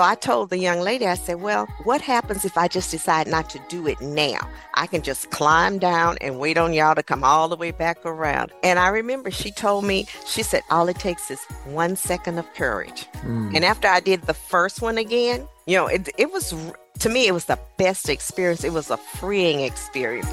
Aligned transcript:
So 0.00 0.04
I 0.04 0.14
told 0.14 0.48
the 0.48 0.56
young 0.56 0.80
lady, 0.80 1.06
I 1.06 1.12
said, 1.12 1.42
Well, 1.42 1.66
what 1.84 2.00
happens 2.00 2.46
if 2.46 2.56
I 2.56 2.68
just 2.68 2.90
decide 2.90 3.26
not 3.26 3.50
to 3.50 3.60
do 3.68 3.86
it 3.86 4.00
now? 4.00 4.38
I 4.72 4.86
can 4.86 5.02
just 5.02 5.30
climb 5.30 5.78
down 5.78 6.16
and 6.22 6.38
wait 6.38 6.56
on 6.56 6.72
y'all 6.72 6.94
to 6.94 7.02
come 7.02 7.22
all 7.22 7.50
the 7.50 7.56
way 7.56 7.70
back 7.70 8.06
around. 8.06 8.50
And 8.62 8.78
I 8.78 8.88
remember 8.88 9.30
she 9.30 9.50
told 9.50 9.84
me, 9.84 10.06
she 10.24 10.42
said, 10.42 10.62
All 10.70 10.88
it 10.88 10.98
takes 10.98 11.30
is 11.30 11.44
one 11.66 11.96
second 11.96 12.38
of 12.38 12.50
courage. 12.54 13.08
Mm. 13.16 13.54
And 13.56 13.62
after 13.62 13.88
I 13.88 14.00
did 14.00 14.22
the 14.22 14.32
first 14.32 14.80
one 14.80 14.96
again, 14.96 15.46
you 15.66 15.76
know, 15.76 15.86
it, 15.86 16.08
it 16.16 16.32
was, 16.32 16.54
to 17.00 17.08
me, 17.10 17.26
it 17.26 17.32
was 17.32 17.44
the 17.44 17.58
best 17.76 18.08
experience. 18.08 18.64
It 18.64 18.72
was 18.72 18.88
a 18.88 18.96
freeing 18.96 19.60
experience. 19.60 20.32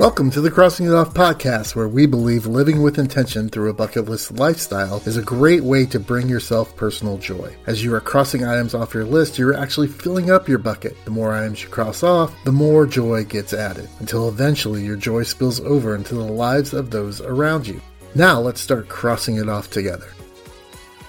Welcome 0.00 0.30
to 0.30 0.40
the 0.40 0.50
Crossing 0.50 0.86
It 0.86 0.94
Off 0.94 1.12
podcast, 1.12 1.76
where 1.76 1.86
we 1.86 2.06
believe 2.06 2.46
living 2.46 2.80
with 2.80 2.98
intention 2.98 3.50
through 3.50 3.68
a 3.68 3.74
bucket 3.74 4.06
list 4.06 4.32
lifestyle 4.32 5.02
is 5.04 5.18
a 5.18 5.22
great 5.22 5.62
way 5.62 5.84
to 5.84 6.00
bring 6.00 6.26
yourself 6.26 6.74
personal 6.74 7.18
joy. 7.18 7.54
As 7.66 7.84
you 7.84 7.94
are 7.94 8.00
crossing 8.00 8.42
items 8.42 8.74
off 8.74 8.94
your 8.94 9.04
list, 9.04 9.38
you're 9.38 9.54
actually 9.54 9.88
filling 9.88 10.30
up 10.30 10.48
your 10.48 10.56
bucket. 10.56 10.96
The 11.04 11.10
more 11.10 11.34
items 11.34 11.62
you 11.62 11.68
cross 11.68 12.02
off, 12.02 12.34
the 12.44 12.50
more 12.50 12.86
joy 12.86 13.24
gets 13.24 13.52
added, 13.52 13.90
until 13.98 14.30
eventually 14.30 14.82
your 14.82 14.96
joy 14.96 15.22
spills 15.22 15.60
over 15.60 15.94
into 15.94 16.14
the 16.14 16.24
lives 16.24 16.72
of 16.72 16.90
those 16.90 17.20
around 17.20 17.66
you. 17.66 17.78
Now 18.14 18.40
let's 18.40 18.62
start 18.62 18.88
crossing 18.88 19.36
it 19.36 19.50
off 19.50 19.68
together. 19.68 20.08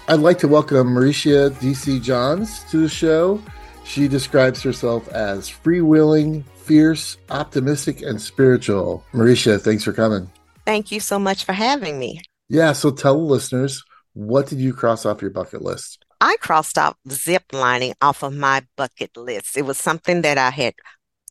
I'd 0.09 0.19
like 0.19 0.39
to 0.39 0.49
welcome 0.49 0.87
Maricia 0.87 1.55
DC 1.61 2.03
Johns 2.03 2.65
to 2.65 2.81
the 2.81 2.89
show. 2.89 3.41
She 3.85 4.09
describes 4.09 4.61
herself 4.61 5.07
as 5.07 5.49
freewheeling, 5.49 6.43
fierce, 6.71 7.17
optimistic, 7.29 8.01
and 8.01 8.21
spiritual. 8.21 9.03
Maricia, 9.11 9.59
thanks 9.59 9.83
for 9.83 9.91
coming. 9.91 10.31
Thank 10.65 10.89
you 10.89 11.01
so 11.01 11.19
much 11.19 11.43
for 11.43 11.51
having 11.51 11.99
me. 11.99 12.21
Yeah, 12.47 12.71
so 12.71 12.91
tell 12.91 13.15
the 13.15 13.25
listeners, 13.25 13.83
what 14.13 14.47
did 14.47 14.59
you 14.59 14.71
cross 14.71 15.05
off 15.05 15.21
your 15.21 15.31
bucket 15.31 15.61
list? 15.61 16.05
I 16.21 16.37
crossed 16.39 16.77
off 16.77 16.95
zip 17.09 17.43
lining 17.51 17.93
off 18.01 18.23
of 18.23 18.33
my 18.33 18.65
bucket 18.77 19.17
list. 19.17 19.57
It 19.57 19.63
was 19.63 19.77
something 19.77 20.21
that 20.21 20.37
I 20.37 20.49
had 20.49 20.73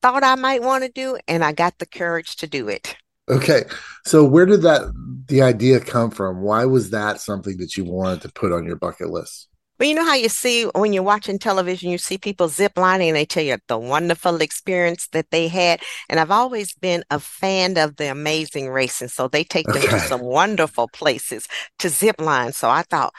thought 0.02 0.22
I 0.22 0.34
might 0.34 0.62
want 0.62 0.84
to 0.84 0.90
do, 0.90 1.16
and 1.26 1.42
I 1.42 1.52
got 1.52 1.78
the 1.78 1.86
courage 1.86 2.36
to 2.36 2.46
do 2.46 2.68
it. 2.68 2.94
Okay. 3.30 3.64
So 4.04 4.26
where 4.26 4.44
did 4.44 4.60
that 4.60 4.92
the 5.26 5.40
idea 5.40 5.80
come 5.80 6.10
from? 6.10 6.42
Why 6.42 6.66
was 6.66 6.90
that 6.90 7.18
something 7.18 7.56
that 7.58 7.78
you 7.78 7.84
wanted 7.84 8.20
to 8.22 8.32
put 8.32 8.52
on 8.52 8.66
your 8.66 8.76
bucket 8.76 9.08
list? 9.08 9.48
But 9.80 9.88
you 9.88 9.94
know 9.94 10.04
how 10.04 10.14
you 10.14 10.28
see 10.28 10.64
when 10.74 10.92
you're 10.92 11.02
watching 11.02 11.38
television, 11.38 11.88
you 11.88 11.96
see 11.96 12.18
people 12.18 12.48
zip 12.48 12.72
lining 12.76 13.08
and 13.08 13.16
they 13.16 13.24
tell 13.24 13.42
you 13.42 13.56
the 13.66 13.78
wonderful 13.78 14.42
experience 14.42 15.08
that 15.12 15.30
they 15.30 15.48
had. 15.48 15.80
And 16.10 16.20
I've 16.20 16.30
always 16.30 16.74
been 16.74 17.02
a 17.10 17.18
fan 17.18 17.78
of 17.78 17.96
the 17.96 18.10
amazing 18.10 18.68
racing. 18.68 19.08
So 19.08 19.26
they 19.26 19.42
take 19.42 19.66
them 19.68 19.80
to 19.80 19.98
some 20.00 20.20
wonderful 20.20 20.88
places 20.88 21.48
to 21.78 21.88
zip 21.88 22.20
line. 22.20 22.52
So 22.52 22.68
I 22.68 22.82
thought, 22.82 23.14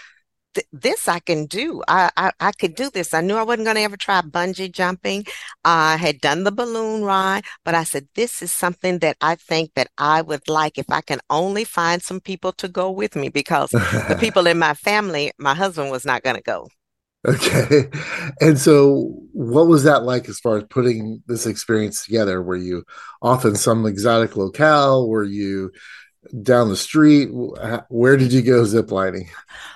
this 0.71 1.07
I 1.07 1.19
can 1.19 1.45
do. 1.45 1.81
I, 1.87 2.09
I, 2.17 2.31
I 2.39 2.51
could 2.51 2.75
do 2.75 2.89
this. 2.89 3.13
I 3.13 3.21
knew 3.21 3.35
I 3.35 3.43
wasn't 3.43 3.65
going 3.65 3.75
to 3.77 3.81
ever 3.83 3.97
try 3.97 4.21
bungee 4.21 4.71
jumping. 4.71 5.25
I 5.63 5.97
had 5.97 6.21
done 6.21 6.43
the 6.43 6.51
balloon 6.51 7.03
ride, 7.03 7.43
but 7.63 7.75
I 7.75 7.83
said 7.83 8.07
this 8.15 8.41
is 8.41 8.51
something 8.51 8.99
that 8.99 9.17
I 9.21 9.35
think 9.35 9.71
that 9.75 9.89
I 9.97 10.21
would 10.21 10.47
like 10.47 10.77
if 10.77 10.89
I 10.89 11.01
can 11.01 11.19
only 11.29 11.63
find 11.63 12.01
some 12.01 12.19
people 12.19 12.51
to 12.53 12.67
go 12.67 12.91
with 12.91 13.15
me 13.15 13.29
because 13.29 13.71
the 13.71 14.17
people 14.19 14.47
in 14.47 14.59
my 14.59 14.73
family, 14.73 15.31
my 15.37 15.53
husband 15.53 15.91
was 15.91 16.05
not 16.05 16.23
going 16.23 16.35
to 16.35 16.41
go. 16.41 16.67
Okay. 17.27 17.87
And 18.39 18.57
so 18.57 19.13
what 19.33 19.67
was 19.67 19.83
that 19.83 20.03
like 20.03 20.27
as 20.27 20.39
far 20.39 20.57
as 20.57 20.63
putting 20.69 21.21
this 21.27 21.45
experience 21.45 22.03
together? 22.03 22.41
Were 22.41 22.55
you 22.55 22.83
off 23.21 23.45
in 23.45 23.55
some 23.55 23.85
exotic 23.85 24.35
locale? 24.35 25.07
Were 25.07 25.23
you 25.23 25.71
down 26.41 26.69
the 26.69 26.77
street? 26.77 27.29
Where 27.89 28.17
did 28.17 28.31
you 28.33 28.41
go 28.41 28.63
ziplining? 28.63 29.29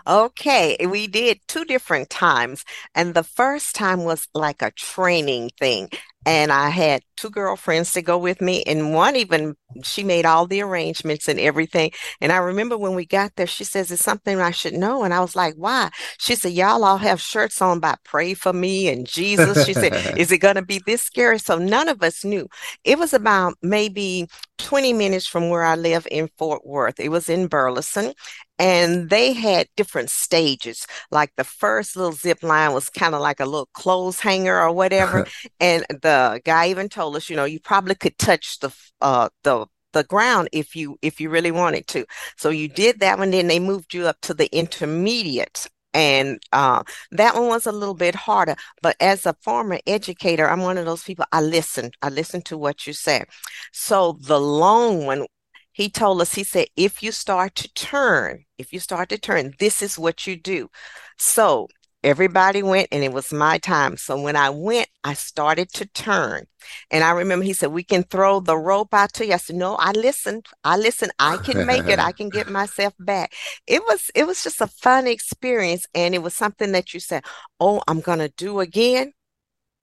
Okay, 0.08 0.78
we 0.86 1.08
did 1.08 1.40
two 1.48 1.66
different 1.66 2.10
times. 2.10 2.64
And 2.94 3.14
the 3.14 3.24
first 3.24 3.76
time 3.76 4.04
was 4.04 4.28
like 4.34 4.62
a 4.62 4.72
training 4.72 5.52
thing 5.60 5.90
and 6.26 6.52
I 6.52 6.70
had 6.70 7.04
two 7.18 7.30
girlfriends 7.30 7.94
to 7.94 8.02
go 8.02 8.18
with 8.18 8.42
me, 8.42 8.64
and 8.64 8.94
one 8.94 9.16
even 9.16 9.56
she 9.84 10.04
made 10.04 10.26
all 10.26 10.48
the 10.48 10.62
arrangements 10.62 11.28
and 11.28 11.40
everything. 11.40 11.92
And 12.22 12.32
I 12.32 12.38
remember 12.38 12.78
when 12.78 12.96
we 12.96 13.06
got 13.06 13.36
there, 13.36 13.48
she 13.48 13.64
says, 13.64 13.92
"It's 13.92 14.04
something 14.04 14.40
I 14.40 14.52
should 14.52 14.74
know," 14.74 15.04
and 15.04 15.14
I 15.14 15.20
was 15.20 15.36
like, 15.36 15.56
"Why?" 15.56 15.90
She 16.20 16.36
said, 16.36 16.54
"Y'all 16.54 16.84
all 16.84 16.98
have 16.98 17.22
shirts 17.22 17.62
on 17.62 17.80
by 17.80 17.96
pray 18.04 18.34
for 18.34 18.54
me 18.54 18.88
and 18.90 19.06
Jesus." 19.06 19.66
She 19.66 19.74
said, 19.74 19.94
"Is 20.18 20.32
it 20.32 20.40
going 20.40 20.56
to 20.56 20.62
be 20.62 20.82
this 20.86 21.02
scary?" 21.04 21.40
So 21.40 21.58
none 21.58 21.90
of 21.90 22.02
us 22.04 22.24
knew. 22.24 22.48
It 22.84 22.98
was 23.00 23.14
about 23.14 23.56
maybe 23.62 24.28
20 24.58 24.94
minutes 24.94 25.28
from 25.28 25.50
where 25.50 25.64
I 25.64 25.76
live 25.76 26.08
in 26.12 26.30
Fort 26.38 26.66
Worth. 26.66 27.00
It 27.00 27.10
was 27.10 27.30
in 27.30 27.48
Burleson, 27.48 28.14
and 28.58 29.10
they 29.10 29.34
had 29.34 29.68
different 29.76 30.10
stages. 30.10 30.88
Like 31.12 31.32
the 31.36 31.44
first 31.44 31.96
little 31.96 32.14
zip 32.14 32.42
line 32.44 32.74
was 32.74 32.90
kind 32.90 33.14
of 33.14 33.22
like 33.22 33.40
a 33.40 33.46
little 33.46 33.70
clothes 33.74 34.20
hanger 34.20 34.60
or 34.60 34.72
whatever. 34.72 35.26
and 35.60 35.86
the 35.90 36.42
guy 36.46 36.68
even 36.70 36.90
told 36.90 37.16
us, 37.16 37.30
you 37.30 37.36
know, 37.36 37.46
you 37.46 37.60
probably 37.60 37.96
could 37.96 38.18
touch 38.18 38.60
the 38.60 38.74
uh 39.02 39.30
the 39.44 39.66
the 39.94 40.04
ground 40.04 40.50
if 40.52 40.76
you 40.76 40.98
if 41.02 41.20
you 41.20 41.30
really 41.30 41.52
wanted 41.52 41.88
to. 41.88 42.06
So 42.38 42.50
you 42.50 42.68
did 42.68 43.00
that 43.00 43.18
one, 43.18 43.32
then 43.32 43.48
they 43.48 43.60
moved 43.60 43.94
you 43.94 44.08
up 44.08 44.22
to 44.22 44.34
the 44.34 44.54
intermediate. 44.56 45.68
And 45.94 46.44
uh, 46.52 46.84
that 47.12 47.36
one 47.36 47.48
was 47.48 47.66
a 47.66 47.72
little 47.72 47.94
bit 47.94 48.16
harder. 48.16 48.58
But 48.82 48.98
as 49.00 49.26
a 49.26 49.34
former 49.42 49.80
educator, 49.88 50.50
I'm 50.50 50.60
one 50.60 50.78
of 50.78 50.86
those 50.86 51.04
people. 51.04 51.24
I 51.32 51.40
listen. 51.40 51.92
I 52.02 52.10
listen 52.10 52.42
to 52.44 52.58
what 52.58 52.86
you 52.86 52.92
say. 52.92 53.24
So 53.72 54.18
the 54.20 54.40
long 54.40 55.06
one 55.06 55.26
he 55.76 55.90
told 55.90 56.22
us, 56.22 56.34
he 56.34 56.46
said, 56.46 56.68
if 56.78 57.04
you 57.04 57.12
start 57.12 57.54
to 57.56 57.74
turn, 57.74 58.46
if 58.58 58.72
you 58.72 58.80
start 58.80 59.10
to 59.10 59.18
turn, 59.18 59.54
this 59.60 59.82
is 59.82 60.00
what 60.00 60.26
you 60.26 60.38
do. 60.38 60.70
So 61.18 61.68
everybody 62.02 62.64
went 62.64 62.88
and 62.94 63.04
it 63.04 63.12
was 63.12 63.34
my 63.34 63.58
time. 63.58 63.98
So 63.98 64.22
when 64.22 64.38
I 64.38 64.50
went, 64.52 64.88
I 65.04 65.16
started 65.16 65.68
to 65.74 65.86
turn. 65.88 66.46
And 66.92 67.04
I 67.04 67.12
remember 67.12 67.44
he 67.44 67.52
said, 67.52 67.74
We 67.74 67.84
can 67.84 68.04
throw 68.04 68.40
the 68.40 68.58
rope 68.58 68.94
out 68.94 69.12
to 69.16 69.26
you. 69.26 69.34
I 69.34 69.38
said, 69.38 69.58
No, 69.58 69.76
I 69.76 69.92
listened. 69.92 70.46
I 70.64 70.78
listened. 70.78 71.12
I 71.20 71.40
can 71.40 71.66
make 71.66 71.90
it. 71.90 72.00
I 72.00 72.14
can 72.14 72.30
get 72.30 72.48
myself 72.60 72.94
back. 72.98 73.34
It 73.68 73.82
was 73.84 74.10
it 74.16 74.26
was 74.26 74.44
just 74.44 74.62
a 74.62 74.68
fun 74.68 75.08
experience. 75.08 75.86
And 75.94 76.16
it 76.16 76.24
was 76.24 76.34
something 76.34 76.72
that 76.72 76.94
you 76.94 77.02
said, 77.02 77.26
Oh, 77.60 77.82
I'm 77.86 78.00
gonna 78.00 78.30
do 78.30 78.62
again. 78.62 79.12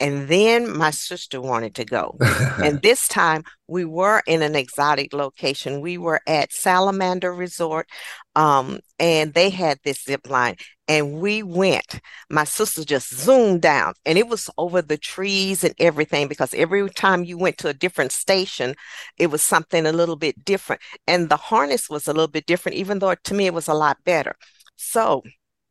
And 0.01 0.27
then 0.27 0.77
my 0.77 0.91
sister 0.91 1.41
wanted 1.41 1.77
to 1.77 1.85
go. 1.85 2.19
and 2.63 2.83
this 2.83 3.07
time 3.07 3.45
we 3.69 3.85
were 3.85 4.23
in 4.27 4.43
an 4.43 4.57
exotic 4.57 5.13
location. 5.13 5.81
We 5.81 5.97
were 5.97 6.21
at 6.27 6.53
Salamander 6.53 7.33
Resort, 7.33 7.89
um, 8.35 8.81
and 8.99 9.33
they 9.33 9.51
had 9.51 9.79
this 9.85 10.03
zip 10.03 10.29
line. 10.29 10.57
And 10.89 11.21
we 11.21 11.43
went. 11.43 12.01
My 12.29 12.45
sister 12.45 12.85
just 12.85 13.15
zoomed 13.15 13.63
down, 13.63 13.95
and 14.05 14.19
it 14.19 14.29
was 14.29 14.51
over 14.59 14.83
the 14.83 14.99
trees 14.99 15.65
and 15.65 15.75
everything 15.79 16.29
because 16.29 16.53
every 16.53 16.89
time 16.91 17.25
you 17.25 17.39
went 17.39 17.59
to 17.59 17.69
a 17.69 17.75
different 17.75 18.13
station, 18.13 18.75
it 19.19 19.29
was 19.29 19.43
something 19.43 19.87
a 19.87 19.93
little 19.93 20.17
bit 20.17 20.45
different. 20.45 20.83
And 21.07 21.29
the 21.29 21.37
harness 21.37 21.89
was 21.89 22.09
a 22.09 22.13
little 22.13 22.29
bit 22.29 22.47
different, 22.47 22.77
even 22.77 22.99
though 22.99 23.15
to 23.15 23.35
me 23.35 23.47
it 23.47 23.55
was 23.55 23.69
a 23.69 23.75
lot 23.75 23.99
better. 24.05 24.35
So 24.77 25.23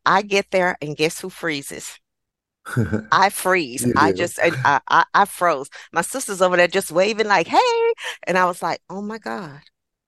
I 0.06 0.22
get 0.22 0.52
there, 0.52 0.78
and 0.82 0.96
guess 0.98 1.20
who 1.20 1.30
freezes? 1.30 2.00
I 3.12 3.30
freeze. 3.30 3.86
I 3.96 4.12
just 4.12 4.40
I, 4.42 4.80
I 4.88 5.06
I 5.14 5.26
froze. 5.26 5.70
My 5.92 6.02
sister's 6.02 6.42
over 6.42 6.58
there 6.58 6.68
just 6.68 6.92
waving 6.92 7.28
like, 7.28 7.48
"Hey!" 7.48 7.94
And 8.28 8.38
I 8.38 8.46
was 8.46 8.62
like, 8.62 8.82
"Oh 8.90 9.02
my 9.02 9.18
god, 9.18 9.62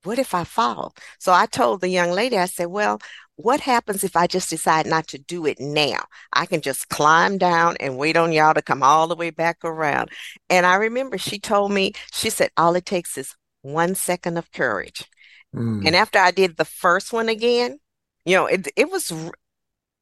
what 0.04 0.20
if 0.20 0.34
I 0.34 0.44
fall?" 0.44 0.94
So 1.20 1.34
I 1.34 1.46
told 1.48 1.82
the 1.82 1.90
young 1.90 2.12
lady, 2.12 2.38
I 2.38 2.46
said, 2.46 2.68
"Well, 2.68 3.00
what 3.36 3.60
happens 3.62 4.04
if 4.04 4.16
I 4.16 4.28
just 4.28 4.50
decide 4.50 4.86
not 4.86 5.08
to 5.08 5.18
do 5.18 5.46
it 5.48 5.60
now? 5.60 6.04
I 6.34 6.46
can 6.46 6.62
just 6.62 6.90
climb 6.90 7.38
down 7.40 7.76
and 7.80 7.98
wait 7.98 8.18
on 8.18 8.32
y'all 8.32 8.54
to 8.54 8.62
come 8.62 8.84
all 8.84 9.08
the 9.08 9.16
way 9.16 9.32
back 9.32 9.58
around." 9.64 10.10
And 10.50 10.66
I 10.66 10.76
remember 10.76 11.18
she 11.18 11.40
told 11.40 11.72
me, 11.72 11.94
she 12.14 12.30
said, 12.30 12.52
"All 12.58 12.76
it 12.76 12.86
takes 12.86 13.18
is 13.18 13.36
one 13.62 13.96
second 13.96 14.38
of 14.38 14.52
courage." 14.52 15.06
Mm. 15.56 15.86
And 15.88 15.96
after 15.96 16.20
I 16.20 16.32
did 16.32 16.58
the 16.58 16.66
first 16.66 17.14
one 17.14 17.30
again, 17.30 17.80
you 18.26 18.36
know, 18.38 18.46
it 18.46 18.68
it 18.76 18.92
was 18.92 19.12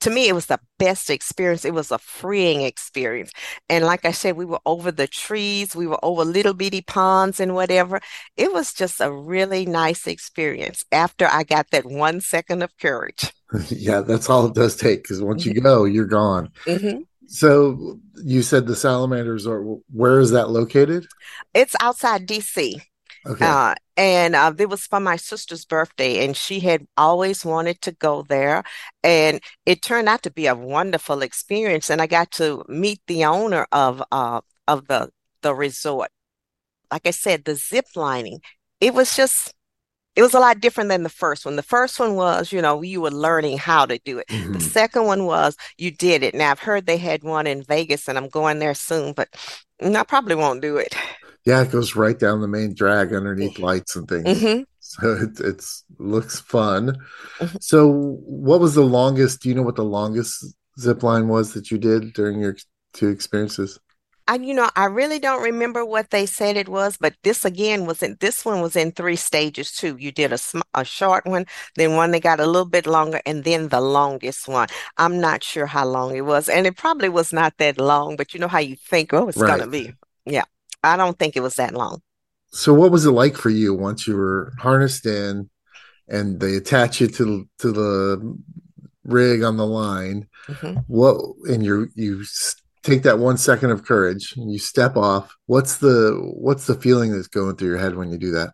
to 0.02 0.10
me, 0.10 0.28
it 0.28 0.34
was 0.34 0.48
the 0.48 0.60
best 0.78 1.10
experience. 1.10 1.64
It 1.64 1.74
was 1.74 1.92
a 1.92 1.98
freeing 1.98 2.62
experience. 2.62 3.32
And 3.70 3.86
like 3.86 4.04
I 4.04 4.12
said, 4.12 4.36
we 4.36 4.46
were 4.46 4.60
over 4.66 4.92
the 4.92 5.08
trees, 5.08 5.76
we 5.76 5.88
were 5.88 6.04
over 6.04 6.26
little 6.26 6.54
bitty 6.54 6.82
ponds 6.82 7.40
and 7.40 7.56
whatever. 7.56 8.02
It 8.36 8.52
was 8.52 8.74
just 8.74 9.00
a 9.00 9.12
really 9.12 9.66
nice 9.66 10.08
experience 10.08 10.84
after 10.92 11.28
I 11.28 11.44
got 11.44 11.70
that 11.72 11.86
one 11.86 12.20
second 12.20 12.64
of 12.64 12.76
courage. 12.78 13.32
yeah, 13.70 14.02
that's 14.02 14.30
all 14.30 14.48
it 14.48 14.56
does 14.56 14.76
take 14.76 15.04
because 15.04 15.22
once 15.22 15.46
you 15.46 15.54
go, 15.54 15.86
you're 15.86 16.06
gone. 16.06 16.52
Mm-hmm. 16.66 17.02
So 17.28 18.00
you 18.24 18.42
said 18.42 18.68
the 18.68 18.76
Salamander 18.76 19.34
Resort. 19.34 19.80
Where 19.92 20.20
is 20.20 20.32
that 20.32 20.50
located? 20.50 21.08
It's 21.54 21.76
outside 21.80 22.28
DC. 22.28 22.82
Okay. 23.26 23.46
Uh, 23.46 23.76
and 23.98 24.36
uh, 24.36 24.54
it 24.58 24.70
was 24.70 24.86
for 24.86 25.00
my 25.00 25.16
sister's 25.16 25.66
birthday, 25.66 26.26
and 26.26 26.36
she 26.36 26.60
had 26.60 26.88
always 26.98 27.46
wanted 27.46 27.82
to 27.82 27.92
go 27.92 28.24
there. 28.24 28.64
And 29.04 29.42
it 29.66 29.82
turned 29.82 30.10
out 30.10 30.24
to 30.24 30.32
be 30.32 30.48
a 30.48 30.56
wonderful 30.56 31.22
experience. 31.22 31.90
And 31.90 32.02
I 32.02 32.08
got 32.08 32.32
to 32.32 32.64
meet 32.68 33.02
the 33.08 33.26
owner 33.26 33.68
of 33.72 34.02
uh, 34.12 34.42
of 34.68 34.88
the 34.88 35.10
the 35.42 35.54
resort. 35.54 36.10
Like 36.92 37.08
I 37.08 37.12
said, 37.12 37.46
the 37.46 37.56
zip 37.56 37.86
lining, 37.96 38.42
it 38.80 38.94
was 38.94 39.16
just 39.16 39.54
it 40.16 40.22
was 40.22 40.34
a 40.34 40.40
lot 40.40 40.60
different 40.60 40.90
than 40.90 41.04
the 41.04 41.10
first 41.10 41.46
one. 41.46 41.56
The 41.56 41.64
first 41.64 42.00
one 42.00 42.16
was, 42.16 42.52
you 42.52 42.62
know, 42.62 42.82
you 42.82 43.02
were 43.02 43.12
learning 43.12 43.58
how 43.58 43.86
to 43.86 43.98
do 44.00 44.20
it. 44.20 44.28
Mm-hmm. 44.28 44.54
The 44.54 44.60
second 44.60 45.06
one 45.06 45.26
was 45.26 45.56
you 45.78 45.92
did 45.92 46.22
it. 46.22 46.36
Now 46.36 46.52
I've 46.52 46.60
heard 46.60 46.86
they 46.86 46.98
had 46.98 47.24
one 47.24 47.48
in 47.48 47.64
Vegas 47.64 48.10
and 48.10 48.18
I'm 48.18 48.28
going 48.28 48.60
there 48.60 48.74
soon, 48.74 49.14
but 49.14 49.30
I 49.82 50.04
probably 50.04 50.36
won't 50.36 50.62
do 50.62 50.78
it. 50.78 50.96
Yeah, 51.46 51.62
it 51.64 51.72
goes 51.72 51.96
right 51.96 52.18
down 52.18 52.42
the 52.42 52.48
main 52.48 52.74
drag 52.74 53.14
underneath 53.14 53.60
lights 53.60 53.96
and 53.96 54.08
things. 54.08 54.48
hmm 54.48 54.64
So 54.84 55.14
it 55.14 55.40
it's 55.40 55.86
looks 56.00 56.40
fun. 56.40 56.98
Mhm. 57.40 57.58
So 57.60 58.18
what 58.26 58.60
was 58.60 58.76
the 58.76 58.84
longest? 58.84 59.42
Do 59.42 59.50
you 59.50 59.56
know 59.56 59.62
what 59.64 59.76
the 59.76 59.84
longest 59.86 60.44
zip 60.80 61.04
line 61.04 61.28
was 61.28 61.54
that 61.54 61.72
you 61.72 61.78
did 61.78 62.14
during 62.14 62.40
your 62.42 62.58
two 62.94 63.10
experiences? 63.10 63.80
I, 64.28 64.36
you 64.36 64.54
know, 64.54 64.70
I 64.76 64.86
really 64.86 65.20
don't 65.20 65.42
remember 65.44 65.84
what 65.84 66.12
they 66.12 66.26
said 66.26 66.56
it 66.56 66.70
was, 66.70 66.96
but 66.98 67.16
this 67.24 67.44
again 67.44 67.86
was 67.86 68.02
in 68.02 68.18
this 68.22 68.46
one 68.46 68.62
was 68.62 68.76
in 68.76 68.92
three 68.92 69.16
stages 69.16 69.72
too. 69.74 69.98
You 69.98 70.12
did 70.12 70.32
a 70.32 70.38
sm 70.38 70.62
a 70.74 70.86
short 70.86 71.26
one, 71.26 71.46
then 71.76 71.96
one 71.96 72.12
that 72.12 72.22
got 72.24 72.40
a 72.40 72.46
little 72.46 72.70
bit 72.70 72.86
longer, 72.88 73.20
and 73.26 73.44
then 73.44 73.70
the 73.70 73.82
longest 73.82 74.48
one. 74.48 74.68
I'm 74.98 75.20
not 75.20 75.44
sure 75.44 75.66
how 75.66 75.86
long 75.86 76.16
it 76.16 76.22
was, 76.22 76.48
and 76.50 76.66
it 76.68 76.78
probably 76.78 77.10
was 77.10 77.34
not 77.34 77.58
that 77.58 77.78
long, 77.80 78.16
but 78.16 78.34
you 78.34 78.40
know 78.40 78.48
how 78.48 78.60
you 78.60 78.76
think, 78.78 79.12
oh, 79.14 79.28
it's 79.28 79.42
gonna 79.42 79.68
be. 79.68 79.92
Yeah, 80.26 80.46
I 80.84 80.98
don't 80.98 81.18
think 81.18 81.36
it 81.36 81.42
was 81.42 81.56
that 81.56 81.74
long. 81.74 82.02
So 82.52 82.74
what 82.74 82.92
was 82.92 83.06
it 83.06 83.12
like 83.12 83.36
for 83.38 83.50
you 83.50 83.74
once 83.74 84.08
you 84.08 84.16
were 84.16 84.54
harnessed 84.60 85.06
in 85.06 85.50
and 86.10 86.40
they 86.40 86.56
attach 86.56 87.02
you 87.02 87.08
to 87.10 87.48
to 87.60 87.72
the 87.72 88.38
rig 89.06 89.44
on 89.44 89.58
the 89.58 89.68
line? 89.68 90.28
hmm 90.48 90.82
What 90.88 91.18
and 91.50 91.66
you 91.66 91.90
you 91.96 92.26
take 92.84 93.04
that 93.04 93.20
one 93.20 93.38
second 93.38 93.72
of 93.72 93.86
courage 93.86 94.36
and 94.38 94.52
you 94.52 94.60
step 94.60 94.98
off. 94.98 95.36
What's 95.48 95.78
the 95.78 96.20
what's 96.36 96.68
the 96.68 96.76
feeling 96.76 97.12
that's 97.12 97.28
going 97.28 97.56
through 97.58 97.70
your 97.70 97.78
head 97.80 97.96
when 97.96 98.12
you 98.12 98.18
do 98.18 98.32
that? 98.32 98.54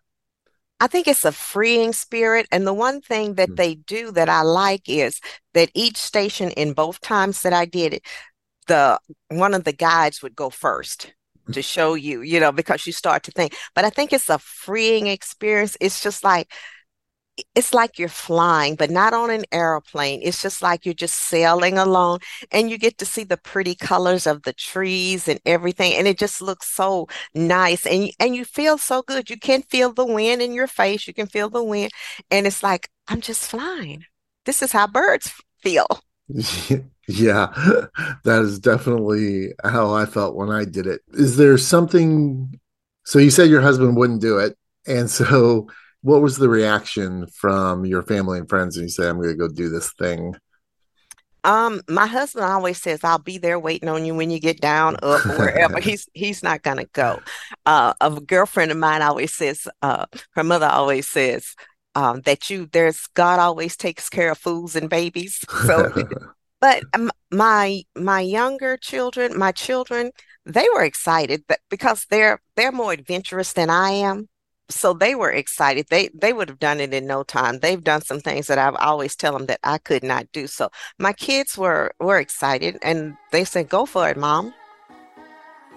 I 0.80 0.86
think 0.86 1.08
it's 1.08 1.24
a 1.24 1.32
freeing 1.32 1.92
spirit. 1.92 2.46
And 2.52 2.66
the 2.66 2.74
one 2.74 3.00
thing 3.00 3.34
that 3.34 3.50
Mm. 3.50 3.56
they 3.56 3.74
do 3.74 4.12
that 4.12 4.28
I 4.28 4.42
like 4.42 4.88
is 4.88 5.20
that 5.54 5.70
each 5.74 5.96
station 5.96 6.50
in 6.52 6.72
both 6.72 7.00
times 7.00 7.42
that 7.42 7.52
I 7.52 7.64
did 7.64 7.94
it, 7.94 8.02
the 8.68 9.00
one 9.28 9.54
of 9.54 9.64
the 9.64 9.72
guides 9.72 10.22
would 10.22 10.36
go 10.36 10.50
first 10.50 11.12
to 11.52 11.62
show 11.62 11.94
you, 11.94 12.22
you 12.22 12.40
know, 12.40 12.52
because 12.52 12.86
you 12.86 12.92
start 12.92 13.22
to 13.24 13.30
think. 13.32 13.54
But 13.74 13.84
I 13.84 13.90
think 13.90 14.12
it's 14.12 14.30
a 14.30 14.38
freeing 14.38 15.06
experience. 15.06 15.76
It's 15.80 16.02
just 16.02 16.24
like 16.24 16.52
it's 17.54 17.72
like 17.74 17.98
you're 17.98 18.08
flying, 18.08 18.74
but 18.74 18.90
not 18.90 19.14
on 19.14 19.30
an 19.30 19.44
airplane. 19.52 20.20
It's 20.22 20.42
just 20.42 20.62
like 20.62 20.84
you're 20.84 20.94
just 20.94 21.14
sailing 21.16 21.78
along 21.78 22.20
and 22.50 22.70
you 22.70 22.78
get 22.78 22.98
to 22.98 23.06
see 23.06 23.24
the 23.24 23.36
pretty 23.36 23.74
colors 23.74 24.26
of 24.26 24.42
the 24.42 24.52
trees 24.52 25.28
and 25.28 25.40
everything. 25.46 25.94
And 25.94 26.08
it 26.08 26.18
just 26.18 26.42
looks 26.42 26.68
so 26.68 27.06
nice. 27.34 27.86
And, 27.86 28.10
and 28.18 28.34
you 28.34 28.44
feel 28.44 28.78
so 28.78 29.02
good. 29.02 29.30
You 29.30 29.38
can 29.38 29.62
feel 29.62 29.92
the 29.92 30.06
wind 30.06 30.42
in 30.42 30.52
your 30.52 30.66
face. 30.66 31.06
You 31.06 31.14
can 31.14 31.26
feel 31.26 31.48
the 31.48 31.62
wind. 31.62 31.92
And 32.30 32.46
it's 32.46 32.62
like, 32.62 32.88
I'm 33.06 33.20
just 33.20 33.48
flying. 33.50 34.04
This 34.44 34.62
is 34.62 34.72
how 34.72 34.86
birds 34.86 35.32
feel. 35.62 35.86
Yeah, 37.10 37.46
that 38.24 38.42
is 38.42 38.58
definitely 38.58 39.54
how 39.64 39.94
I 39.94 40.04
felt 40.04 40.36
when 40.36 40.50
I 40.50 40.66
did 40.66 40.86
it. 40.86 41.00
Is 41.14 41.38
there 41.38 41.56
something? 41.56 42.60
So 43.06 43.18
you 43.18 43.30
said 43.30 43.48
your 43.48 43.62
husband 43.62 43.96
wouldn't 43.96 44.20
do 44.20 44.36
it, 44.36 44.58
and 44.86 45.10
so 45.10 45.68
what 46.02 46.20
was 46.20 46.36
the 46.36 46.50
reaction 46.50 47.26
from 47.28 47.86
your 47.86 48.02
family 48.02 48.38
and 48.38 48.48
friends 48.48 48.76
when 48.76 48.84
you 48.84 48.90
say, 48.90 49.08
"I'm 49.08 49.16
going 49.16 49.30
to 49.30 49.36
go 49.36 49.48
do 49.48 49.70
this 49.70 49.90
thing"? 49.94 50.34
Um, 51.44 51.80
my 51.88 52.06
husband 52.06 52.44
always 52.44 52.76
says, 52.82 53.02
I'll 53.02 53.18
be 53.18 53.38
there 53.38 53.58
waiting 53.58 53.88
on 53.88 54.04
you 54.04 54.14
when 54.14 54.30
you 54.30 54.38
get 54.38 54.60
down, 54.60 54.96
up, 54.96 55.24
or 55.24 55.38
wherever. 55.38 55.80
He's 55.80 56.08
he's 56.12 56.42
not 56.42 56.62
gonna 56.62 56.84
go. 56.92 57.20
Uh, 57.64 57.94
a 58.02 58.10
girlfriend 58.20 58.70
of 58.70 58.76
mine 58.76 59.00
always 59.00 59.32
says, 59.32 59.66
uh, 59.80 60.04
her 60.32 60.44
mother 60.44 60.66
always 60.66 61.08
says, 61.08 61.54
um, 61.98 62.20
that 62.20 62.48
you 62.48 62.68
there's 62.72 63.08
God 63.14 63.40
always 63.40 63.76
takes 63.76 64.08
care 64.08 64.30
of 64.30 64.38
fools 64.38 64.76
and 64.76 64.88
babies. 64.88 65.44
So, 65.68 65.84
but 66.60 66.82
my 67.30 67.82
my 67.96 68.20
younger 68.20 68.76
children, 68.76 69.36
my 69.36 69.52
children, 69.52 70.12
they 70.46 70.66
were 70.72 70.84
excited 70.84 71.42
that 71.48 71.60
because 71.68 72.06
they're 72.08 72.40
they're 72.56 72.72
more 72.72 72.92
adventurous 72.92 73.52
than 73.52 73.68
I 73.68 73.90
am. 73.90 74.28
So 74.70 74.92
they 74.92 75.14
were 75.14 75.32
excited. 75.32 75.86
They 75.90 76.08
they 76.14 76.32
would 76.32 76.48
have 76.48 76.60
done 76.60 76.80
it 76.80 76.94
in 76.94 77.06
no 77.06 77.22
time. 77.24 77.58
They've 77.58 77.82
done 77.82 78.02
some 78.02 78.20
things 78.20 78.46
that 78.46 78.58
I've 78.58 78.76
always 78.76 79.16
tell 79.16 79.32
them 79.32 79.46
that 79.46 79.60
I 79.64 79.78
could 79.78 80.04
not 80.04 80.26
do. 80.32 80.46
So 80.46 80.70
my 80.98 81.12
kids 81.12 81.58
were 81.58 81.92
were 81.98 82.20
excited 82.20 82.78
and 82.82 83.16
they 83.32 83.44
said, 83.44 83.68
"Go 83.68 83.86
for 83.86 84.08
it, 84.08 84.16
Mom." 84.16 84.54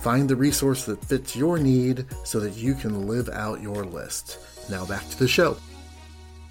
Find 0.00 0.28
the 0.28 0.36
resource 0.36 0.84
that 0.86 1.04
fits 1.04 1.36
your 1.36 1.58
need 1.58 2.06
so 2.24 2.40
that 2.40 2.54
you 2.56 2.74
can 2.74 3.06
live 3.06 3.28
out 3.28 3.62
your 3.62 3.84
list. 3.84 4.38
Now 4.68 4.84
back 4.84 5.08
to 5.10 5.18
the 5.18 5.28
show. 5.28 5.56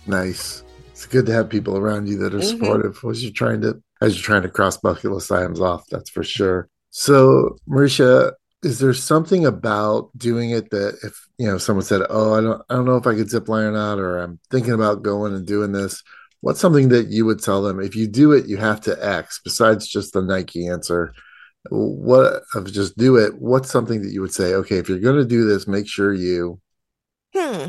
Nice. 0.08 0.64
It's 0.92 1.06
good 1.06 1.26
to 1.26 1.34
have 1.34 1.50
people 1.50 1.78
around 1.78 2.08
you 2.08 2.18
that 2.20 2.34
are 2.34 2.40
Mhm. 2.40 2.50
supportive 2.50 2.98
as 3.10 3.24
you're 3.24 3.34
trying 3.34 3.62
to 3.62 3.82
as 4.02 4.16
you're 4.16 4.24
trying 4.24 4.42
to 4.42 4.50
cross 4.50 4.78
bucket 4.78 5.12
list 5.12 5.32
items 5.32 5.62
off. 5.62 5.84
That's 5.92 6.10
for 6.10 6.24
sure. 6.24 6.68
So, 6.90 7.58
Maricia, 7.68 8.34
is 8.64 8.80
there 8.80 8.96
something 8.96 9.46
about 9.46 10.10
doing 10.18 10.50
it 10.50 10.72
that 10.72 10.98
if 11.04 11.28
you 11.38 11.46
know 11.46 11.60
someone 11.60 11.86
said, 11.86 12.02
"Oh, 12.10 12.34
I 12.34 12.42
don't, 12.42 12.62
I 12.68 12.76
don't 12.76 12.86
know 12.86 12.96
if 12.98 13.06
I 13.06 13.14
could 13.14 13.30
zip 13.30 13.48
line 13.48 13.66
or 13.66 13.72
not," 13.72 14.00
or 14.00 14.18
I'm 14.18 14.40
thinking 14.50 14.74
about 14.74 15.04
going 15.04 15.36
and 15.36 15.46
doing 15.46 15.72
this, 15.72 16.02
what's 16.42 16.60
something 16.60 16.90
that 16.90 17.10
you 17.10 17.26
would 17.26 17.44
tell 17.44 17.62
them 17.62 17.80
if 17.80 17.96
you 17.96 18.08
do 18.08 18.32
it, 18.32 18.48
you 18.48 18.58
have 18.58 18.82
to 18.82 19.06
X 19.06 19.40
besides 19.44 19.88
just 19.88 20.14
the 20.14 20.22
Nike 20.22 20.68
answer? 20.68 21.14
What 21.70 22.44
of 22.56 22.72
just 22.72 22.98
do 22.98 23.18
it? 23.18 23.40
What's 23.40 23.70
something 23.70 24.02
that 24.02 24.12
you 24.12 24.22
would 24.22 24.34
say? 24.34 24.54
Okay, 24.56 24.78
if 24.78 24.90
you're 24.90 25.00
going 25.00 25.18
to 25.18 25.26
do 25.26 25.46
this, 25.46 25.68
make 25.68 25.88
sure 25.88 26.14
you. 26.14 26.60
Hmm. 27.36 27.68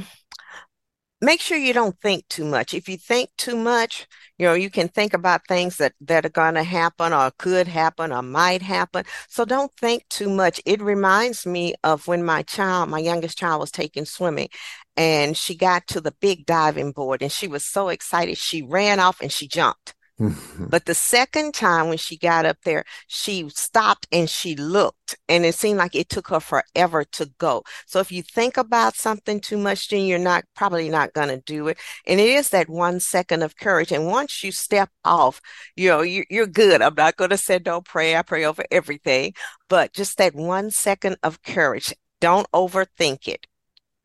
Make 1.21 1.41
sure 1.41 1.57
you 1.57 1.73
don't 1.73 1.97
think 2.01 2.27
too 2.29 2.45
much. 2.45 2.75
If 2.75 2.89
you 2.89 2.97
think 2.97 3.31
too 3.39 3.55
much, 3.55 4.09
you 4.39 4.47
know, 4.47 4.55
you 4.55 4.71
can 4.71 4.89
think 4.89 5.15
about 5.15 5.47
things 5.47 5.77
that 5.77 5.93
that 6.01 6.27
are 6.27 6.31
going 6.31 6.55
to 6.55 6.65
happen 6.65 7.13
or 7.13 7.31
could 7.39 7.69
happen 7.69 8.13
or 8.13 8.23
might 8.23 8.61
happen. 8.61 9.05
So 9.29 9.45
don't 9.45 9.73
think 9.75 10.09
too 10.09 10.29
much. 10.29 10.61
It 10.67 10.83
reminds 10.83 11.47
me 11.47 11.75
of 11.85 12.09
when 12.09 12.25
my 12.25 12.43
child, 12.43 12.89
my 12.89 12.99
youngest 12.99 13.39
child, 13.39 13.61
was 13.61 13.71
taking 13.71 14.05
swimming 14.05 14.49
and 14.97 15.37
she 15.37 15.55
got 15.55 15.87
to 15.89 16.01
the 16.01 16.15
big 16.21 16.45
diving 16.45 16.91
board 16.91 17.23
and 17.23 17.31
she 17.31 17.47
was 17.47 17.65
so 17.65 17.89
excited. 17.89 18.37
She 18.37 18.63
ran 18.63 18.99
off 18.99 19.21
and 19.21 19.31
she 19.31 19.47
jumped. 19.47 19.95
Mm-hmm. 20.23 20.67
But 20.67 20.85
the 20.85 20.95
second 20.95 21.53
time 21.53 21.89
when 21.89 21.99
she 21.99 22.17
got 22.17 22.47
up 22.47 22.59
there, 22.65 22.85
she 23.09 23.49
stopped 23.49 24.07
and 24.13 24.31
she 24.31 24.55
looked, 24.55 25.19
and 25.29 25.45
it 25.45 25.57
seemed 25.57 25.79
like 25.79 25.97
it 25.97 26.09
took 26.09 26.29
her 26.29 26.39
forever 26.39 27.03
to 27.05 27.31
go. 27.39 27.65
So 27.87 27.99
if 27.99 28.13
you 28.13 28.23
think 28.23 28.57
about 28.57 28.95
something 28.95 29.41
too 29.41 29.59
much, 29.59 29.89
then 29.89 30.05
you're 30.05 30.21
not 30.21 30.45
probably 30.55 30.89
not 30.89 31.13
going 31.13 31.29
to 31.29 31.43
do 31.45 31.67
it. 31.67 31.79
And 32.07 32.21
it 32.21 32.29
is 32.29 32.51
that 32.51 32.69
one 32.69 33.01
second 33.01 33.43
of 33.43 33.57
courage. 33.57 33.91
And 33.91 34.07
once 34.07 34.45
you 34.45 34.53
step 34.53 34.91
off, 35.05 35.41
you 35.75 35.89
know, 35.89 36.03
you, 36.03 36.23
you're 36.31 36.47
good. 36.47 36.83
I'm 36.83 36.95
not 36.95 37.17
going 37.17 37.31
to 37.31 37.37
say 37.37 37.59
don't 37.59 37.85
pray. 37.85 38.15
I 38.15 38.23
pray 38.23 38.45
over 38.45 38.65
everything, 38.71 39.35
but 39.69 39.93
just 39.93 40.19
that 40.19 40.37
one 40.37 40.71
second 40.71 41.17
of 41.25 41.43
courage. 41.43 41.93
Don't 42.21 42.49
overthink 42.53 43.27
it. 43.27 43.49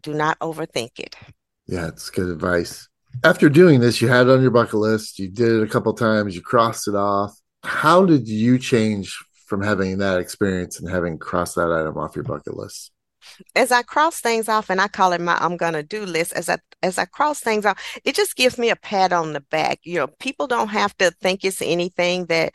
Do 0.02 0.16
not 0.16 0.40
overthink 0.40 0.98
it. 0.98 1.16
Yeah, 1.68 1.88
it's 1.90 2.10
good 2.10 2.30
advice. 2.30 2.90
After 3.24 3.50
doing 3.50 3.80
this, 3.80 4.02
you 4.02 4.08
had 4.08 4.28
it 4.28 4.32
on 4.32 4.42
your 4.42 4.52
bucket 4.52 4.76
list, 4.76 5.20
you 5.20 5.28
did 5.28 5.52
it 5.52 5.64
a 5.64 5.68
couple 5.68 5.94
times, 5.94 6.36
you 6.36 6.42
crossed 6.42 6.88
it 6.88 6.96
off. 6.96 7.38
How 7.64 8.06
did 8.06 8.28
you 8.28 8.60
change 8.60 9.18
from 9.48 9.64
having 9.64 9.98
that 10.00 10.20
experience 10.20 10.80
and 10.80 10.90
having 10.90 11.18
crossed 11.18 11.56
that 11.56 11.72
item 11.72 11.98
off 11.98 12.16
your 12.16 12.24
bucket 12.24 12.56
list? 12.56 12.92
As 13.56 13.72
I 13.72 13.82
cross 13.84 14.20
things 14.22 14.50
off, 14.50 14.70
and 14.70 14.80
I 14.82 14.88
call 14.88 15.14
it 15.14 15.22
my 15.22 15.38
I'm 15.40 15.58
gonna 15.58 15.84
do 15.84 16.06
list, 16.06 16.34
as 16.34 16.50
I 16.50 16.58
as 16.84 16.98
I 16.98 17.06
cross 17.06 17.40
things 17.40 17.66
off, 17.66 17.82
it 18.04 18.16
just 18.16 18.36
gives 18.36 18.58
me 18.58 18.70
a 18.70 18.76
pat 18.76 19.12
on 19.14 19.34
the 19.34 19.42
back. 19.42 19.80
You 19.84 20.00
know, 20.00 20.08
people 20.20 20.48
don't 20.48 20.70
have 20.70 20.96
to 20.98 21.12
think 21.12 21.44
it's 21.44 21.62
anything 21.62 22.26
that 22.28 22.54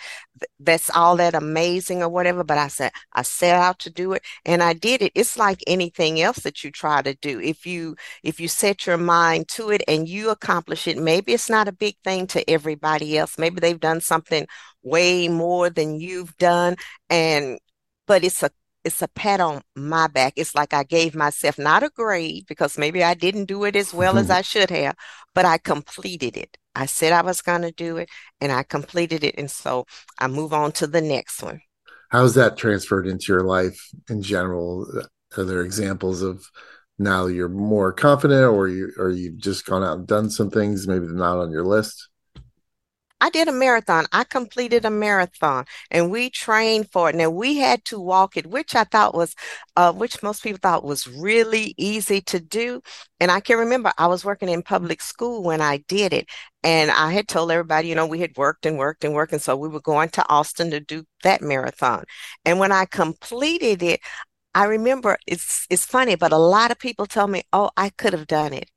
that's 0.61 0.91
all 0.91 1.17
that 1.17 1.35
amazing 1.35 2.03
or 2.03 2.09
whatever, 2.09 2.45
but 2.45 2.59
I 2.59 2.69
said 2.69 2.93
I 3.13 3.23
set 3.23 3.57
out 3.57 3.79
to 3.81 3.91
do 3.91 4.13
it 4.13 4.23
and 4.45 4.63
I 4.63 4.73
did 4.73 5.03
it. 5.03 5.13
It's 5.15 5.37
like 5.37 5.63
anything 5.67 6.21
else 6.21 6.39
that 6.41 6.65
you 6.65 6.71
try 6.71 7.03
to 7.03 7.15
do. 7.15 7.41
If 7.41 7.67
you 7.67 7.97
if 8.23 8.41
you 8.41 8.49
set 8.49 8.87
your 8.87 8.99
mind 8.99 9.49
to 9.49 9.71
it 9.71 9.83
and 9.89 10.09
you 10.09 10.31
accomplish 10.31 10.87
it, 10.89 10.99
maybe 10.99 11.33
it's 11.33 11.51
not 11.51 11.69
a 11.69 11.73
big 11.73 11.97
thing 12.05 12.27
to 12.29 12.49
everybody 12.51 13.19
else. 13.19 13.39
Maybe 13.39 13.61
they've 13.61 13.79
done 13.81 14.01
something 14.01 14.47
way 14.83 15.29
more 15.29 15.71
than 15.71 16.01
you've 16.01 16.37
done, 16.39 16.77
and 17.11 17.59
but 18.07 18.25
it's 18.25 18.43
a 18.43 18.51
it's 18.85 19.03
a 19.03 19.09
pat 19.09 19.41
on 19.41 19.63
my 19.77 20.07
back. 20.09 20.35
It's 20.37 20.55
like 20.55 20.75
I 20.75 20.85
gave 20.85 21.15
myself 21.15 21.59
not 21.59 21.83
a 21.83 21.91
grade 21.91 22.45
because 22.49 22.79
maybe 22.79 23.03
I 23.03 23.15
didn't 23.15 23.47
do 23.47 23.65
it 23.65 23.77
as 23.77 23.95
well 23.95 24.19
as 24.19 24.31
I 24.39 24.43
should 24.43 24.71
have, 24.71 24.97
but 25.35 25.45
I 25.45 25.59
completed 25.59 26.37
it. 26.37 26.57
I 26.75 26.87
said 26.87 27.13
I 27.13 27.23
was 27.23 27.43
going 27.43 27.63
to 27.63 27.73
do 27.73 27.99
it 27.99 28.09
and 28.41 28.51
I 28.51 28.63
completed 28.63 29.25
it. 29.25 29.35
And 29.39 29.51
so 29.51 29.87
I 30.19 30.27
move 30.27 30.53
on 30.53 30.73
to 30.73 30.87
the 30.87 31.01
next 31.01 31.43
one. 31.43 31.61
How's 32.11 32.35
that 32.35 32.57
transferred 32.57 33.07
into 33.07 33.33
your 33.33 33.45
life 33.45 33.89
in 34.09 34.23
general? 34.23 34.87
Are 35.37 35.45
there 35.45 35.63
examples 35.63 36.23
of 36.23 36.45
now 36.99 37.27
you're 37.27 37.49
more 37.49 37.93
confident 37.93 38.53
or 38.53 38.69
you 38.69 38.93
or 38.99 39.11
you've 39.11 39.39
just 39.39 39.65
gone 39.65 39.83
out 39.83 39.99
and 39.99 40.07
done 40.07 40.31
some 40.31 40.51
things 40.51 40.87
maybe 40.87 41.07
they're 41.07 41.15
not 41.15 41.39
on 41.39 41.51
your 41.51 41.65
list? 41.65 42.09
I 43.23 43.31
did 43.31 43.47
a 43.47 43.53
marathon. 43.53 44.07
I 44.13 44.25
completed 44.25 44.85
a 44.85 44.91
marathon 44.91 45.65
and 45.93 46.11
we 46.11 46.29
trained 46.29 46.91
for 46.91 47.09
it. 47.09 47.15
Now 47.15 47.31
we 47.31 47.57
had 47.57 47.85
to 47.85 48.01
walk 48.01 48.37
it, 48.37 48.49
which 48.49 48.75
I 48.75 48.83
thought 48.83 49.15
was, 49.15 49.37
uh, 49.77 49.93
which 49.93 50.25
most 50.25 50.43
people 50.43 50.59
thought 50.61 50.83
was 50.83 51.07
really 51.07 51.73
easy 51.79 52.21
to 52.23 52.41
do. 52.41 52.83
And 53.21 53.31
I 53.31 53.39
can 53.39 53.59
remember 53.59 53.93
I 53.97 54.09
was 54.09 54.25
working 54.25 54.49
in 54.49 54.65
public 54.65 55.01
school 55.01 55.45
when 55.45 55.61
I 55.61 55.77
did 55.87 56.13
it. 56.13 56.27
And 56.65 56.91
I 56.91 57.13
had 57.13 57.29
told 57.29 57.53
everybody, 57.53 57.87
you 57.87 57.95
know, 57.95 58.07
we 58.07 58.19
had 58.19 58.37
worked 58.37 58.67
and 58.67 58.77
worked 58.77 59.05
and 59.05 59.15
worked. 59.15 59.33
And 59.33 59.43
so 59.43 59.57
we 59.57 59.69
were 59.69 59.81
going 59.81 60.09
to 60.11 60.29
Austin 60.29 60.73
to 60.73 60.81
do 60.81 61.05
that 61.23 61.43
marathon. 61.43 62.03
And 62.45 62.59
when 62.59 62.73
I 62.73 62.87
completed 62.87 63.85
it, 63.85 64.01
I 64.55 64.65
remember 64.67 65.17
it's 65.27 65.67
it's 65.71 65.87
funny, 65.87 66.15
but 66.15 66.33
a 66.33 66.39
lot 66.39 66.71
of 66.71 66.79
people 66.79 67.07
tell 67.07 67.27
me, 67.27 67.43
"Oh, 67.53 67.71
I 67.77 67.89
could 67.91 68.13
have 68.13 68.27
done 68.27 68.53
it." 68.53 68.71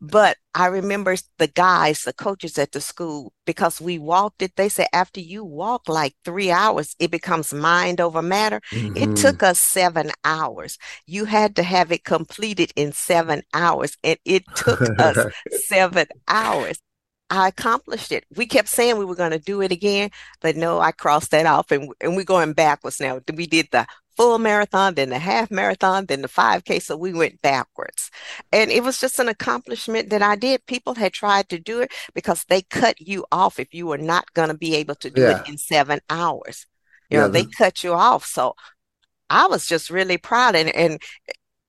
But 0.00 0.36
I 0.54 0.66
remember 0.66 1.16
the 1.38 1.46
guys, 1.46 2.02
the 2.02 2.12
coaches 2.12 2.58
at 2.58 2.72
the 2.72 2.80
school, 2.80 3.32
because 3.46 3.80
we 3.80 3.98
walked 3.98 4.42
it, 4.42 4.56
they 4.56 4.68
said 4.68 4.88
after 4.92 5.20
you 5.20 5.44
walk 5.44 5.88
like 5.88 6.14
three 6.24 6.50
hours, 6.50 6.94
it 6.98 7.10
becomes 7.10 7.54
mind 7.54 8.00
over 8.00 8.20
matter. 8.20 8.60
Mm-hmm. 8.72 8.96
It 8.96 9.16
took 9.16 9.42
us 9.42 9.58
seven 9.58 10.10
hours. 10.24 10.76
You 11.06 11.24
had 11.24 11.56
to 11.56 11.62
have 11.62 11.92
it 11.92 12.04
completed 12.04 12.72
in 12.76 12.92
seven 12.92 13.42
hours, 13.54 13.96
and 14.04 14.18
it 14.24 14.44
took 14.54 14.80
us 15.00 15.32
seven 15.66 16.08
hours. 16.28 16.80
I 17.30 17.48
accomplished 17.48 18.12
it. 18.12 18.26
We 18.36 18.46
kept 18.46 18.68
saying 18.68 18.98
we 18.98 19.06
were 19.06 19.14
going 19.14 19.30
to 19.30 19.38
do 19.38 19.62
it 19.62 19.72
again, 19.72 20.10
but 20.42 20.54
no, 20.54 20.80
I 20.80 20.92
crossed 20.92 21.30
that 21.30 21.46
off 21.46 21.70
and, 21.70 21.90
and 21.98 22.14
we're 22.14 22.24
going 22.24 22.52
backwards 22.52 23.00
now. 23.00 23.20
We 23.34 23.46
did 23.46 23.68
the 23.72 23.86
full 24.16 24.38
marathon, 24.38 24.94
then 24.94 25.10
the 25.10 25.18
half 25.18 25.50
marathon, 25.50 26.06
then 26.06 26.22
the 26.22 26.28
5K. 26.28 26.82
So 26.82 26.96
we 26.96 27.12
went 27.12 27.42
backwards. 27.42 28.10
And 28.52 28.70
it 28.70 28.82
was 28.82 28.98
just 29.00 29.18
an 29.18 29.28
accomplishment 29.28 30.10
that 30.10 30.22
I 30.22 30.36
did. 30.36 30.66
People 30.66 30.94
had 30.94 31.12
tried 31.12 31.48
to 31.50 31.58
do 31.58 31.80
it 31.80 31.92
because 32.14 32.44
they 32.44 32.62
cut 32.62 33.00
you 33.00 33.24
off 33.32 33.58
if 33.58 33.72
you 33.72 33.86
were 33.86 33.98
not 33.98 34.32
going 34.34 34.48
to 34.48 34.56
be 34.56 34.74
able 34.76 34.94
to 34.96 35.10
do 35.10 35.22
yeah. 35.22 35.40
it 35.40 35.48
in 35.48 35.58
seven 35.58 36.00
hours. 36.10 36.66
You 37.10 37.18
yeah, 37.18 37.26
know, 37.26 37.32
they 37.32 37.44
cut 37.44 37.84
you 37.84 37.92
off. 37.92 38.24
So 38.24 38.54
I 39.28 39.46
was 39.46 39.66
just 39.66 39.90
really 39.90 40.18
proud. 40.18 40.54
And, 40.54 40.74
and 40.74 41.00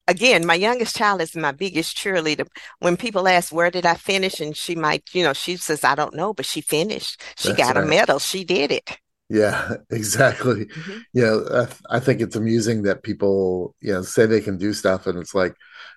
again, 0.07 0.45
my 0.45 0.55
youngest 0.55 0.95
child 0.95 1.21
is 1.21 1.35
my 1.35 1.51
biggest 1.51 1.97
cheerleader. 1.97 2.47
When 2.79 2.97
people 2.97 3.27
ask, 3.27 3.53
where 3.53 3.71
did 3.71 3.85
I 3.85 3.95
finish? 3.95 4.39
And 4.39 4.55
she 4.55 4.75
might, 4.75 5.03
you 5.13 5.23
know, 5.23 5.33
she 5.33 5.57
says, 5.57 5.83
I 5.83 5.95
don't 5.95 6.15
know, 6.15 6.33
but 6.33 6.45
she 6.45 6.61
finished. 6.61 7.21
She 7.37 7.49
That's 7.49 7.57
got 7.57 7.75
right. 7.75 7.83
a 7.83 7.87
medal. 7.87 8.19
She 8.19 8.43
did 8.43 8.71
it. 8.71 8.97
Yeah, 9.29 9.75
exactly. 9.89 10.65
Mm-hmm. 10.65 10.97
Yeah, 11.13 11.39
I, 11.51 11.65
th- 11.65 11.81
I, 11.89 11.99
think 11.99 12.21
it's 12.21 12.35
amusing 12.35 12.83
that 12.83 13.03
people, 13.03 13.75
you 13.81 13.93
know, 13.93 14.01
say 14.01 14.25
they 14.25 14.41
can 14.41 14.57
do 14.57 14.73
stuff, 14.73 15.07
and 15.07 15.17
it's 15.17 15.33
like, 15.33 15.55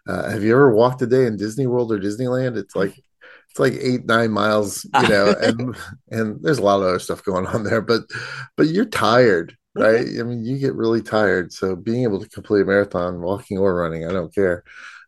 uh, 0.09 0.31
have 0.31 0.43
you 0.43 0.53
ever 0.53 0.75
walked 0.75 1.03
a 1.03 1.07
day 1.07 1.27
in 1.27 1.37
Disney 1.37 1.67
World 1.67 1.93
or 1.93 1.99
Disneyland? 1.99 2.57
It's 2.57 2.77
like, 2.77 2.97
it's 3.51 3.59
like 3.59 3.75
eight 3.75 4.07
nine 4.07 4.31
miles, 4.31 4.85
you 5.03 5.09
know, 5.09 5.35
and 5.41 5.77
and 6.11 6.43
there's 6.43 6.59
a 6.59 6.63
lot 6.63 6.81
of 6.81 6.87
other 6.87 6.99
stuff 6.99 7.25
going 7.25 7.47
on 7.47 7.65
there, 7.65 7.81
but 7.81 8.03
but 8.57 8.69
you're 8.69 8.85
tired, 8.85 9.57
right? 9.75 10.07
Mm-hmm. 10.07 10.21
I 10.21 10.25
mean, 10.25 10.45
you 10.45 10.59
get 10.59 10.75
really 10.75 11.03
tired. 11.03 11.53
So 11.53 11.77
being 11.77 12.05
able 12.05 12.21
to 12.21 12.29
complete 12.29 12.63
a 12.63 12.65
marathon, 12.65 13.21
walking 13.21 13.59
or 13.59 13.75
running, 13.75 14.07
I 14.07 14.13
don't 14.13 14.35
care, 14.35 14.63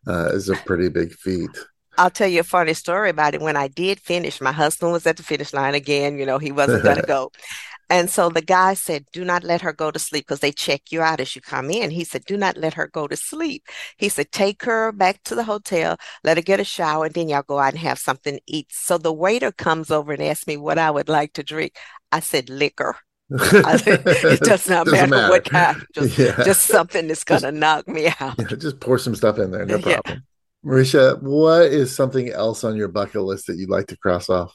uh, 0.07 0.29
is 0.33 0.49
a 0.49 0.55
pretty 0.55 0.89
big 0.89 1.13
feat. 1.13 1.51
I'll 1.99 2.09
tell 2.09 2.29
you 2.29 2.39
a 2.39 2.43
funny 2.43 2.73
story 2.73 3.09
about 3.09 3.33
it. 3.33 3.41
When 3.41 3.57
I 3.57 3.67
did 3.67 3.99
finish, 3.99 4.39
my 4.39 4.53
husband 4.53 4.93
was 4.93 5.05
at 5.05 5.17
the 5.17 5.23
finish 5.23 5.51
line 5.51 5.75
again. 5.75 6.17
You 6.17 6.25
know, 6.25 6.37
he 6.37 6.49
wasn't 6.49 6.83
going 6.83 6.95
to 6.95 7.05
go. 7.05 7.29
And 7.89 8.09
so 8.09 8.29
the 8.29 8.41
guy 8.41 8.75
said, 8.75 9.05
Do 9.11 9.25
not 9.25 9.43
let 9.43 9.61
her 9.61 9.73
go 9.73 9.89
to 9.91 9.99
sleep 9.99 10.25
because 10.27 10.41
they 10.41 10.51
check 10.51 10.91
you 10.91 11.01
out 11.01 11.19
as 11.19 11.35
you 11.35 11.41
come 11.41 11.71
in. 11.71 11.89
He 11.89 12.03
said, 12.03 12.25
Do 12.25 12.37
not 12.37 12.57
let 12.57 12.75
her 12.75 12.87
go 12.87 13.07
to 13.07 13.15
sleep. 13.15 13.65
He 13.97 14.09
said, 14.09 14.31
Take 14.31 14.63
her 14.63 14.91
back 14.91 15.23
to 15.23 15.35
the 15.35 15.43
hotel, 15.43 15.97
let 16.23 16.37
her 16.37 16.43
get 16.43 16.59
a 16.59 16.63
shower, 16.63 17.05
and 17.05 17.13
then 17.13 17.29
y'all 17.29 17.41
go 17.41 17.59
out 17.59 17.73
and 17.73 17.79
have 17.79 17.99
something 17.99 18.35
to 18.35 18.41
eat. 18.45 18.67
So 18.71 18.97
the 18.97 19.13
waiter 19.13 19.51
comes 19.51 19.89
over 19.89 20.13
and 20.13 20.21
asks 20.21 20.47
me 20.47 20.57
what 20.57 20.77
I 20.77 20.91
would 20.91 21.09
like 21.09 21.33
to 21.33 21.43
drink. 21.43 21.75
I 22.11 22.19
said, 22.19 22.49
Liquor. 22.49 22.95
said, 23.37 23.83
it 23.85 24.41
does 24.41 24.69
not 24.69 24.87
matter, 24.87 25.07
matter, 25.07 25.29
what 25.29 25.45
kind, 25.45 25.83
just, 25.93 26.17
yeah. 26.17 26.43
just 26.43 26.63
something 26.63 27.07
that's 27.07 27.23
going 27.23 27.41
to 27.41 27.51
knock 27.51 27.87
me 27.87 28.07
out. 28.19 28.35
Yeah, 28.39 28.55
just 28.57 28.79
pour 28.79 28.97
some 28.97 29.15
stuff 29.15 29.37
in 29.39 29.51
there, 29.51 29.65
no 29.65 29.79
problem. 29.79 30.01
Yeah. 30.07 30.15
Maricia, 30.63 31.17
what 31.21 31.63
is 31.63 31.95
something 31.95 32.29
else 32.29 32.63
on 32.63 32.75
your 32.75 32.89
bucket 32.89 33.21
list 33.21 33.47
that 33.47 33.57
you'd 33.57 33.69
like 33.69 33.87
to 33.87 33.97
cross 33.97 34.29
off? 34.29 34.53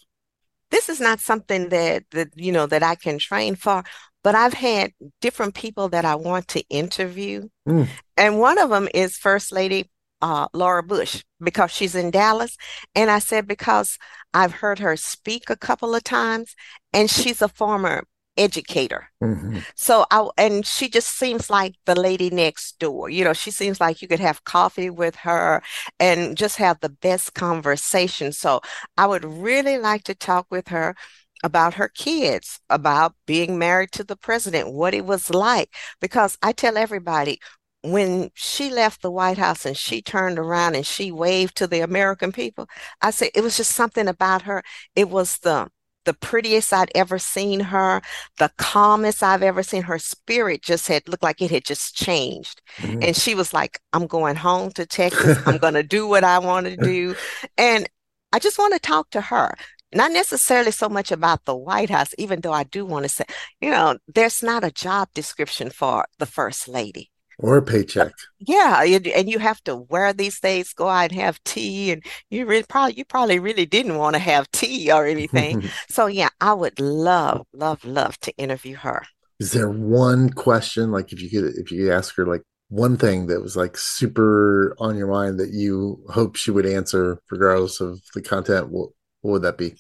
This 0.75 0.89
is 0.89 1.01
not 1.01 1.21
something 1.21 1.69
that 1.69 2.03
that 2.11 2.29
you 2.35 2.51
know 2.51 2.67
that 2.67 2.83
I 2.83 2.97
can 2.97 3.19
train 3.19 3.55
for, 3.55 3.85
but 4.25 4.35
I've 4.35 4.55
had 4.55 4.91
different 5.21 5.55
people 5.55 5.89
that 5.91 6.05
I 6.05 6.17
want 6.17 6.49
to 6.49 6.65
interview, 6.69 7.49
mm. 7.69 7.87
and 8.17 8.41
one 8.41 8.59
of 8.59 8.71
them 8.71 8.89
is 8.93 9.17
First 9.17 9.53
Lady 9.53 9.89
uh, 10.21 10.49
Laura 10.53 10.83
Bush 10.83 11.23
because 11.41 11.71
she's 11.71 11.95
in 11.95 12.11
Dallas, 12.11 12.57
and 12.97 13.09
I 13.09 13.21
said 13.21 13.47
because 13.47 13.99
I've 14.35 14.55
heard 14.55 14.81
her 14.81 14.97
speak 14.97 15.49
a 15.49 15.57
couple 15.57 15.95
of 15.95 16.03
times, 16.03 16.57
and 16.93 17.09
she's 17.09 17.41
a 17.41 17.49
former 17.49 18.03
educator. 18.37 19.09
Mm-hmm. 19.23 19.59
So 19.75 20.07
I 20.11 20.29
and 20.37 20.67
she 20.67 20.89
just 20.89 21.19
seems 21.19 21.51
like 21.51 21.75
the 21.87 21.95
lady 21.95 22.31
next 22.31 22.79
door. 22.79 23.09
You 23.11 23.25
know, 23.25 23.33
she 23.33 23.51
seems 23.51 23.81
like 23.81 24.03
you 24.03 24.09
could 24.09 24.21
have 24.21 24.45
coffee 24.45 24.91
with 24.91 25.17
her 25.17 25.63
and 26.01 26.37
just 26.37 26.57
have 26.59 26.81
the 26.81 26.89
best 26.89 27.35
conversation. 27.35 28.33
So 28.33 28.61
I 28.97 29.07
would 29.07 29.25
really 29.25 29.79
like 29.79 30.05
to 30.05 30.15
talk 30.15 30.47
with 30.51 30.69
her 30.69 30.95
about 31.43 31.75
her 31.75 31.89
kids, 31.89 32.61
about 32.71 33.15
being 33.27 33.59
married 33.59 33.93
to 33.93 34.05
the 34.05 34.17
president, 34.17 34.73
what 34.73 34.95
it 34.95 35.05
was 35.05 35.31
like 35.31 35.75
because 36.01 36.39
I 36.43 36.53
tell 36.53 36.77
everybody 36.77 37.39
when 37.85 38.31
she 38.35 38.71
left 38.71 39.03
the 39.03 39.11
White 39.11 39.37
House 39.37 39.67
and 39.67 39.77
she 39.77 40.01
turned 40.01 40.39
around 40.39 40.75
and 40.75 40.87
she 40.87 41.13
waved 41.13 41.57
to 41.57 41.67
the 41.67 41.81
American 41.81 42.33
people, 42.33 42.67
I 43.03 43.11
say 43.11 43.31
it 43.35 43.43
was 43.43 43.59
just 43.59 43.73
something 43.73 44.09
about 44.09 44.43
her. 44.43 44.63
It 44.97 45.11
was 45.11 45.39
the 45.39 45.69
the 46.05 46.15
prettiest 46.15 46.73
I'd 46.73 46.91
ever 46.95 47.19
seen 47.19 47.61
her, 47.61 48.03
the 48.39 48.51
calmest 48.57 49.23
I've 49.23 49.43
ever 49.43 49.63
seen. 49.63 49.83
Her 49.83 49.99
spirit 49.99 50.63
just 50.63 50.89
had 50.89 51.09
looked 51.09 51.23
like 51.23 51.41
it 51.43 51.51
had 51.51 51.65
just 51.65 51.97
changed. 51.97 52.63
Mm-hmm. 52.79 53.03
And 53.03 53.17
she 53.17 53.35
was 53.35 53.53
like, 53.53 53.81
I'm 53.93 54.07
going 54.07 54.37
home 54.37 54.71
to 54.73 54.87
Texas. 54.87 55.39
I'm 55.47 55.59
going 55.59 55.75
to 55.75 55.83
do 55.83 56.07
what 56.07 56.25
I 56.25 56.39
want 56.39 56.67
to 56.67 56.77
do. 56.77 57.15
And 57.59 57.89
I 58.33 58.39
just 58.39 58.59
want 58.59 58.75
to 58.75 58.81
talk 58.81 59.11
to 59.11 59.21
her. 59.21 59.55
Not 59.95 60.11
necessarily 60.11 60.73
so 60.73 60.89
much 60.89 61.13
about 61.13 61.45
the 61.45 61.55
White 61.55 61.91
House, 61.91 62.15
even 62.19 62.41
though 62.41 62.53
I 62.53 62.65
do 62.65 62.85
want 62.85 63.05
to 63.05 63.09
say, 63.09 63.25
you 63.61 63.71
know, 63.71 63.97
there's 64.13 64.43
not 64.43 64.65
a 64.65 64.73
job 64.73 65.09
description 65.15 65.71
for 65.71 66.07
the 66.19 66.27
first 66.27 66.67
lady 66.67 67.11
or 67.39 67.57
a 67.57 67.63
paycheck. 67.63 68.13
Yeah, 68.39 68.83
and 68.83 69.29
you 69.29 69.39
have 69.39 69.63
to 69.65 69.77
wear 69.77 70.13
these 70.13 70.39
things, 70.39 70.73
go 70.73 70.89
out 70.89 71.11
and 71.11 71.21
have 71.21 71.43
tea, 71.45 71.91
and 71.93 72.05
you 72.31 72.47
really 72.47 72.65
probably 72.69 72.97
you 72.97 73.05
probably 73.05 73.39
really 73.39 73.67
didn't 73.67 73.97
want 73.97 74.15
to 74.15 74.21
have 74.21 74.51
tea 74.53 74.91
or 74.93 75.07
anything. 75.07 75.65
so 75.89 76.07
yeah, 76.07 76.31
I 76.41 76.53
would 76.55 76.79
love, 76.81 77.47
love, 77.53 77.85
love 77.85 78.19
to 78.21 78.37
interview 78.37 78.77
her. 78.77 79.03
Is 79.41 79.53
there 79.53 79.71
one 79.71 80.31
question, 80.31 80.91
like 80.91 81.13
if 81.13 81.21
you 81.21 81.31
could 81.31 81.55
if 81.57 81.71
you 81.71 81.85
could 81.85 81.93
ask 81.93 82.15
her 82.17 82.27
like 82.27 82.43
one 82.69 82.97
thing 82.97 83.27
that 83.27 83.41
was 83.41 83.57
like 83.57 83.77
super 83.77 84.75
on 84.79 84.97
your 84.97 85.09
mind 85.09 85.39
that 85.39 85.51
you 85.51 86.03
hope 86.09 86.37
she 86.37 86.51
would 86.51 86.67
answer 86.67 87.21
regardless 87.31 87.81
of 87.81 88.01
the 88.15 88.23
content, 88.23 88.69
what, 88.69 88.91
what 89.21 89.33
would 89.33 89.43
that 89.43 89.59
be? 89.59 89.75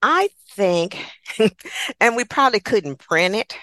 I 0.00 0.28
think, 0.54 1.04
and 2.00 2.14
we 2.14 2.24
probably 2.24 2.60
couldn't 2.60 2.98
print 2.98 3.34
it 3.34 3.56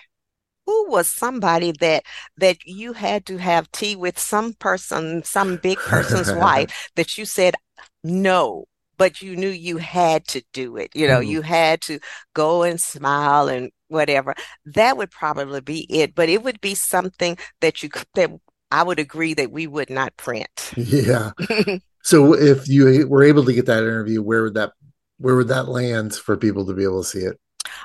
who 0.66 0.90
was 0.90 1.08
somebody 1.08 1.72
that 1.74 2.04
that 2.38 2.58
you 2.66 2.94
had 2.94 3.26
to 3.26 3.38
have 3.38 3.72
tea 3.72 3.96
with 3.96 4.20
some 4.20 4.54
person 4.54 5.24
some 5.24 5.58
big 5.58 5.78
person's 5.78 6.32
wife 6.34 6.90
that 6.96 7.18
you 7.18 7.26
said 7.26 7.56
no 8.04 8.66
but 8.98 9.22
you 9.22 9.36
knew 9.36 9.50
you 9.50 9.78
had 9.78 10.26
to 10.28 10.42
do 10.54 10.78
it 10.78 10.90
you 10.96 11.08
know 11.08 11.20
mm-hmm. 11.20 11.32
you 11.32 11.42
had 11.42 11.82
to 11.82 12.00
go 12.34 12.64
and 12.64 12.80
smile 12.80 13.48
and 13.48 13.72
whatever. 13.88 14.36
That 14.66 14.98
would 14.98 15.12
probably 15.12 15.62
be 15.62 15.86
it 15.90 16.16
but 16.16 16.30
it 16.30 16.44
would 16.44 16.62
be 16.62 16.76
something 16.76 17.38
that 17.62 17.84
you 17.84 17.90
that 18.16 18.32
i 18.72 18.84
would 18.84 19.00
agree 19.00 19.34
that 19.36 19.52
we 19.52 19.68
would 19.68 19.90
not 19.90 20.16
print. 20.18 20.74
Yeah. 20.76 21.32
So 22.06 22.36
if 22.36 22.68
you 22.70 23.08
were 23.08 23.24
able 23.24 23.44
to 23.46 23.54
get 23.54 23.66
that 23.66 23.82
interview 23.82 24.22
where 24.22 24.44
would 24.44 24.54
that 24.54 24.74
where 25.18 25.36
would 25.36 25.48
that 25.48 25.68
land 25.68 26.14
for 26.14 26.38
people 26.38 26.64
to 26.68 26.74
be 26.76 26.84
able 26.84 27.02
to 27.02 27.10
see 27.10 27.26
it 27.26 27.40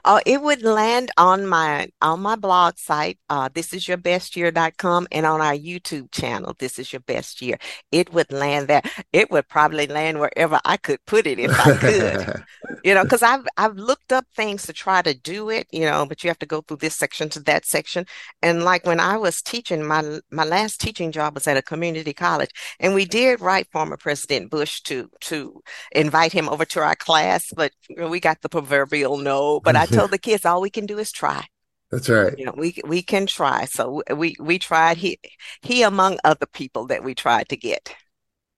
Oh, 0.05 0.21
it 0.27 0.43
would 0.43 0.63
land 0.63 1.11
on 1.17 1.47
my 1.47 1.89
on 2.03 2.21
my 2.21 2.37
blog 2.37 2.79
site, 2.79 3.19
uh, 3.29 3.49
thisisyourbestyear.com, 3.49 5.09
and 5.13 5.27
on 5.27 5.41
our 5.41 5.55
YouTube 5.55 6.11
channel, 6.13 6.55
This 6.59 6.79
Is 6.79 6.93
Your 6.93 7.01
Best 7.01 7.43
Year. 7.43 7.57
It 7.93 8.13
would 8.13 8.33
land 8.33 8.69
there. 8.69 8.83
It 9.13 9.31
would 9.31 9.49
probably 9.49 9.87
land 9.87 10.21
wherever 10.21 10.61
I 10.65 10.77
could 10.77 11.05
put 11.07 11.27
it 11.27 11.39
if 11.39 11.51
I 11.59 11.77
could. 11.77 12.45
you 12.85 12.95
know, 12.95 13.03
because 13.05 13.23
I've 13.23 13.47
I've 13.57 13.77
looked 13.77 14.13
up 14.13 14.27
things 14.35 14.67
to 14.67 14.73
try 14.73 15.03
to 15.03 15.15
do 15.15 15.51
it, 15.51 15.67
you 15.71 15.85
know, 15.85 16.07
but 16.07 16.23
you 16.23 16.29
have 16.29 16.39
to 16.41 16.47
go 16.47 16.61
through 16.61 16.79
this 16.79 16.97
section 16.97 17.29
to 17.31 17.41
that 17.41 17.65
section. 17.65 18.07
And 18.43 18.65
like 18.65 18.87
when 18.87 19.01
I 19.01 19.17
was 19.17 19.43
teaching, 19.43 19.85
my 19.85 20.21
my 20.31 20.45
last 20.45 20.81
teaching 20.81 21.13
job 21.13 21.35
was 21.35 21.47
at 21.47 21.57
a 21.57 21.63
community 21.63 22.13
college, 22.13 22.51
and 22.79 22.95
we 22.95 23.05
did 23.05 23.41
write 23.41 23.69
former 23.73 23.97
President 23.97 24.51
Bush 24.51 24.81
to 24.83 25.11
to 25.23 25.63
invite 25.93 26.33
him 26.33 26.49
over 26.49 26.65
to 26.67 26.81
our 26.81 26.95
class, 26.97 27.53
but 27.55 27.73
we 27.97 28.21
got 28.21 28.41
the 28.43 28.49
proverbial 28.49 29.17
no. 29.19 29.61
But 29.61 29.77
I 29.81 29.87
told 29.97 30.11
the 30.11 30.19
kids 30.19 30.45
all 30.45 30.61
we 30.61 30.71
can 30.71 30.87
do 30.87 30.99
is 30.99 31.11
try. 31.13 31.47
That's 31.91 32.09
right. 32.09 32.39
You 32.39 32.45
know, 32.45 32.55
we 32.57 32.77
we 32.85 33.03
can 33.03 33.27
try. 33.27 33.65
So 33.65 34.03
we 34.15 34.37
we 34.39 34.59
tried. 34.59 34.97
He 34.97 35.19
he 35.63 35.83
among 35.83 36.19
other 36.23 36.47
people 36.47 36.87
that 36.87 37.03
we 37.03 37.15
tried 37.15 37.49
to 37.49 37.57
get. 37.57 37.95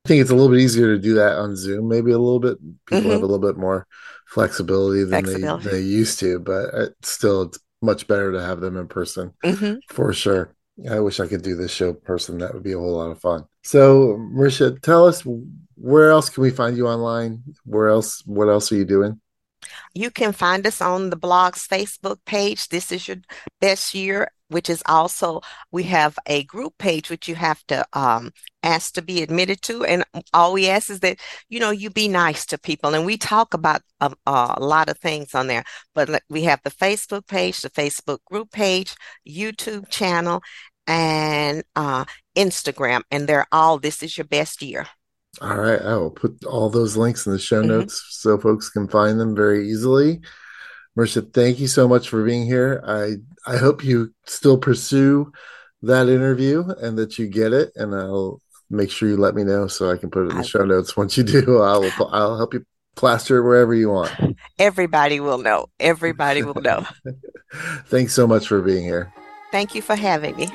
I 0.05 0.09
think 0.09 0.21
it's 0.21 0.31
a 0.31 0.35
little 0.35 0.51
bit 0.51 0.61
easier 0.61 0.95
to 0.95 1.01
do 1.01 1.15
that 1.15 1.39
on 1.39 1.57
Zoom. 1.57 1.89
Maybe 1.89 2.11
a 2.11 2.19
little 2.19 2.41
bit. 2.41 2.59
People 2.87 3.03
mm-hmm. 3.03 3.11
have 3.11 3.23
a 3.23 3.27
little 3.27 3.39
bit 3.39 3.57
more 3.57 3.87
flexibility 4.27 5.05
than 5.05 5.25
flexibility. 5.25 5.65
They, 5.65 5.71
they 5.71 5.83
used 5.83 6.19
to, 6.21 6.41
but 6.41 6.75
it's 6.75 7.09
still 7.09 7.43
it's 7.43 7.59
much 7.81 8.07
better 8.07 8.33
to 8.33 8.43
have 8.43 8.61
them 8.61 8.77
in 8.77 8.89
person 8.89 9.33
mm-hmm. 9.43 9.77
for 9.89 10.13
sure. 10.13 10.55
I 10.91 11.01
wish 11.01 11.21
I 11.21 11.27
could 11.27 11.43
do 11.43 11.57
this 11.57 11.71
show 11.71 11.93
person. 11.93 12.39
That 12.39 12.53
would 12.53 12.63
be 12.63 12.73
a 12.73 12.79
whole 12.79 12.97
lot 12.97 13.11
of 13.11 13.21
fun. 13.21 13.45
So, 13.63 14.17
Maricia, 14.19 14.73
tell 14.83 15.07
us 15.07 15.23
where 15.77 16.11
else 16.11 16.29
can 16.29 16.43
we 16.43 16.51
find 16.51 16.77
you 16.77 16.87
online? 16.89 17.43
Where 17.65 17.89
else? 17.89 18.23
What 18.27 18.49
else 18.49 18.73
are 18.73 18.77
you 18.77 18.85
doing? 18.85 19.21
You 19.95 20.11
can 20.11 20.33
find 20.33 20.67
us 20.67 20.81
on 20.81 21.11
the 21.11 21.17
blog's 21.17 21.67
Facebook 21.69 22.19
page. 22.25 22.69
This 22.69 22.91
is 22.93 23.09
your 23.09 23.19
best 23.61 23.95
year, 23.95 24.31
which 24.49 24.71
is 24.71 24.83
also, 24.87 25.41
we 25.71 25.83
have 25.85 26.19
a 26.27 26.45
group 26.45 26.79
page 26.79 27.11
which 27.11 27.29
you 27.29 27.35
have 27.35 27.63
to 27.67 27.85
um, 27.93 28.31
ask 28.63 28.95
to 28.95 29.03
be 29.03 29.23
admitted 29.23 29.61
to. 29.63 29.85
And 29.85 30.05
all 30.33 30.55
we 30.55 30.69
ask 30.69 30.89
is 30.89 31.01
that, 31.01 31.19
you 31.49 31.61
know, 31.61 31.71
you 31.71 31.91
be 31.91 32.09
nice 32.09 32.47
to 32.47 32.59
people. 32.59 32.95
And 32.95 33.05
we 33.05 33.19
talk 33.19 33.55
about 33.55 33.83
a, 34.01 34.15
a 34.27 34.61
lot 34.61 34.89
of 34.89 34.99
things 34.99 35.35
on 35.35 35.47
there. 35.47 35.65
But 35.95 36.23
we 36.31 36.45
have 36.45 36.61
the 36.65 36.71
Facebook 36.71 37.27
page, 37.27 37.61
the 37.61 37.71
Facebook 37.71 38.19
group 38.25 38.51
page, 38.51 38.95
YouTube 39.29 39.89
channel, 39.91 40.41
and 40.87 41.65
uh, 41.77 42.07
Instagram. 42.35 43.03
And 43.11 43.29
they're 43.29 43.47
all, 43.53 43.79
this 43.79 44.03
is 44.03 44.17
your 44.17 44.27
best 44.27 44.63
year. 44.63 44.87
All 45.41 45.57
right. 45.57 45.81
I 45.81 45.97
will 45.97 46.11
put 46.11 46.45
all 46.45 46.69
those 46.69 46.97
links 46.97 47.27
in 47.27 47.33
the 47.33 47.39
show 47.39 47.61
mm-hmm. 47.61 47.69
notes 47.69 48.05
so 48.11 48.39
folks 48.39 48.69
can 48.69 48.89
find 48.89 49.19
them 49.19 49.35
very 49.35 49.69
easily. 49.69 50.21
Maricia, 50.95 51.23
thank 51.23 51.59
you 51.59 51.69
so 51.69 51.89
much 51.89 52.09
for 52.09 52.23
being 52.25 52.45
here. 52.45 52.83
I 52.87 53.15
I 53.47 53.57
hope 53.57 53.83
you 53.83 54.13
still 54.27 54.59
pursue 54.59 55.33
that 55.83 56.09
interview 56.09 56.65
and 56.81 56.99
that 56.99 57.19
you 57.19 57.29
get 57.29 57.53
it. 57.53 57.73
And 57.77 57.95
I'll 57.95 58.41
make 58.69 58.91
sure 58.91 59.09
you 59.09 59.17
let 59.17 59.35
me 59.35 59.43
know 59.43 59.67
so 59.69 59.91
I 59.91 59.97
can 59.97 60.11
put 60.11 60.27
it 60.27 60.33
in 60.33 60.39
the 60.39 60.45
show 60.45 60.65
notes. 60.65 60.97
Once 60.97 61.17
you 61.17 61.25
do, 61.25 61.63
I'll 61.63 61.91
I'll 62.11 62.37
help 62.37 62.53
you 62.53 62.65
plaster 62.95 63.39
it 63.39 63.45
wherever 63.45 63.75
you 63.75 63.91
want. 63.91 64.37
Everybody 64.59 65.21
will 65.21 65.39
know. 65.39 65.67
Everybody 65.81 66.43
will 66.43 66.61
know. 66.61 66.87
Thanks 67.87 68.13
so 68.13 68.27
much 68.27 68.47
for 68.47 68.61
being 68.61 68.85
here. 68.85 69.13
Thank 69.51 69.75
you 69.75 69.83
for 69.83 69.97
having 69.97 70.37
me. 70.37 70.49